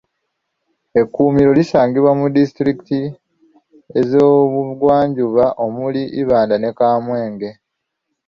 [0.99, 2.99] Ekkuumiro lisangibwa mu disitulikiti
[4.09, 7.49] z'omubugwanjuba omuli Ibanda ne Kamwenge